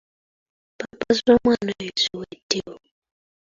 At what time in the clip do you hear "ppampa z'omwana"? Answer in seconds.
0.77-1.71